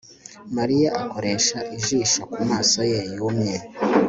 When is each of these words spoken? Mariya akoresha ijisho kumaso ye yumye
Mariya 0.57 0.89
akoresha 1.01 1.57
ijisho 1.75 2.21
kumaso 2.33 2.79
ye 2.91 2.99
yumye 3.15 3.55